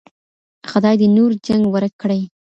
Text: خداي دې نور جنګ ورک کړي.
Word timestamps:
خداي 0.69 0.95
دې 1.01 1.07
نور 1.17 1.31
جنګ 1.45 1.63
ورک 1.73 1.93
کړي. 2.01 2.21